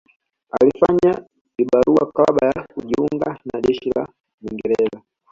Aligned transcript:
Alifanya 0.61 1.25
vibarua 1.57 2.11
kabla 2.11 2.47
ya 2.55 2.63
kujiunga 2.75 3.39
na 3.53 3.61
jeshi 3.61 3.91
la 3.95 4.09
Mwingereza 4.41 5.01